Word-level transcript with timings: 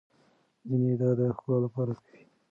ځينې 0.67 0.93
دا 1.01 1.09
د 1.17 1.21
ښکلا 1.37 1.57
لپاره 1.65 1.93
کوي. 2.03 2.23